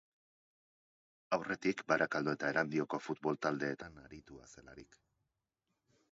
Aurretik 1.35 1.83
Barakaldo 1.91 2.33
eta 2.37 2.49
Erandioko 2.53 2.99
futbol 3.07 3.37
taldeetan 3.47 3.99
aritua 4.05 4.47
zelarik. 4.55 4.97